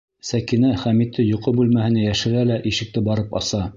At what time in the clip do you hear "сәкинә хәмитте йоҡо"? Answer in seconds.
0.27-1.53